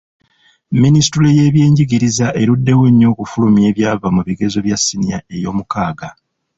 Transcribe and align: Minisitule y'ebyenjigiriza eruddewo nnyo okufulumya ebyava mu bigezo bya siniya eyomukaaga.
Minisitule 0.83 1.27
y'ebyenjigiriza 1.37 2.27
eruddewo 2.41 2.83
nnyo 2.91 3.07
okufulumya 3.13 3.63
ebyava 3.71 4.07
mu 4.15 4.21
bigezo 4.27 4.57
bya 4.65 4.77
siniya 4.83 5.19
eyomukaaga. 5.35 6.09